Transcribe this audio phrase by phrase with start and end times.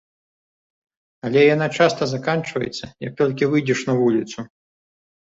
[1.27, 4.39] Але яна часта заканчваецца, як толькі выйдзеш на вуліцу.